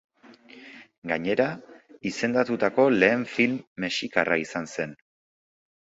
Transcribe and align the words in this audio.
Gainera, 1.11 1.45
izendatutako 2.11 2.87
lehen 2.97 3.27
film 3.37 3.55
mexikarra 3.85 4.43
izan 4.49 4.71
zen. 4.79 5.01